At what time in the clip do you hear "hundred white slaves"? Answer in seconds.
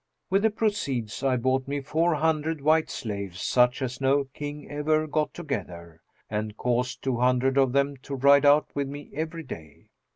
2.15-3.39